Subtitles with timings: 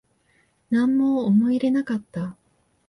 [0.71, 2.35] なんも思い入れなかった